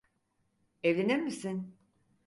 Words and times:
Evlenir 0.83 1.19
misin? 1.19 1.75